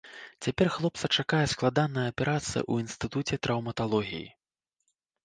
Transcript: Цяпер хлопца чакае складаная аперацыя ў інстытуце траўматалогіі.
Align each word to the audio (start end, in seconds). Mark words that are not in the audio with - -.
Цяпер 0.43 0.67
хлопца 0.75 1.09
чакае 1.19 1.41
складаная 1.51 2.05
аперацыя 2.13 2.61
ў 2.71 2.87
інстытуце 2.87 3.39
траўматалогіі. 3.49 4.23